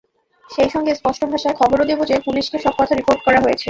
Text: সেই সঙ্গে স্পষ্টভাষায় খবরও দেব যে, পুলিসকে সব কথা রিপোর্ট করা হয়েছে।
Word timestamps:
সেই 0.49 0.69
সঙ্গে 0.69 0.91
স্পষ্টভাষায় 0.95 1.57
খবরও 1.59 1.89
দেব 1.89 1.99
যে, 2.05 2.15
পুলিসকে 2.19 2.57
সব 2.59 2.73
কথা 2.79 2.93
রিপোর্ট 2.95 3.19
করা 3.23 3.39
হয়েছে। 3.41 3.59